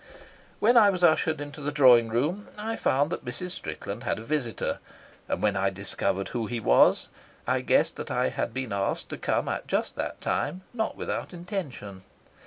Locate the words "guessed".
7.61-7.97